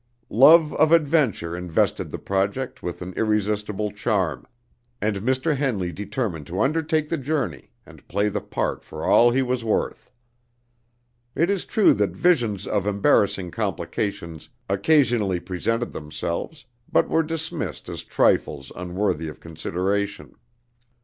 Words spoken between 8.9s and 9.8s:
all he was